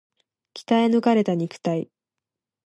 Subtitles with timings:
[0.55, 1.91] 鍛え抜かれた肉体